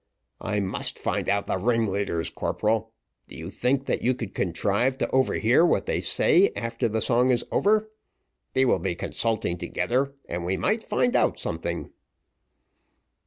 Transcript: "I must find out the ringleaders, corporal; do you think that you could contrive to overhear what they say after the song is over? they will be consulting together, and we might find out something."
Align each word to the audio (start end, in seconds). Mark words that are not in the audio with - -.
"I 0.41 0.59
must 0.61 0.97
find 0.97 1.29
out 1.29 1.45
the 1.45 1.59
ringleaders, 1.59 2.31
corporal; 2.31 2.91
do 3.27 3.35
you 3.35 3.51
think 3.51 3.85
that 3.85 4.01
you 4.01 4.15
could 4.15 4.33
contrive 4.33 4.97
to 4.97 5.09
overhear 5.11 5.63
what 5.63 5.85
they 5.85 6.01
say 6.01 6.49
after 6.55 6.87
the 6.87 7.03
song 7.03 7.29
is 7.29 7.45
over? 7.51 7.87
they 8.53 8.65
will 8.65 8.79
be 8.79 8.95
consulting 8.95 9.59
together, 9.59 10.15
and 10.27 10.43
we 10.43 10.57
might 10.57 10.83
find 10.83 11.15
out 11.15 11.37
something." 11.37 11.91